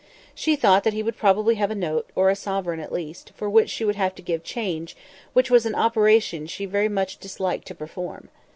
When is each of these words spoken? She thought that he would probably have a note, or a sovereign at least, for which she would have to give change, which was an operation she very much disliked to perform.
She 0.33 0.55
thought 0.55 0.83
that 0.83 0.93
he 0.95 1.03
would 1.03 1.15
probably 1.15 1.53
have 1.61 1.69
a 1.69 1.75
note, 1.75 2.09
or 2.15 2.31
a 2.31 2.35
sovereign 2.35 2.79
at 2.79 2.91
least, 2.91 3.33
for 3.35 3.47
which 3.47 3.69
she 3.69 3.85
would 3.85 3.97
have 3.97 4.15
to 4.15 4.23
give 4.23 4.43
change, 4.43 4.95
which 5.33 5.51
was 5.51 5.67
an 5.67 5.75
operation 5.75 6.47
she 6.47 6.65
very 6.65 6.89
much 6.89 7.19
disliked 7.19 7.67
to 7.67 7.75
perform. 7.75 8.29